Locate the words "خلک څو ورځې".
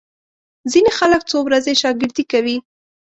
0.99-1.73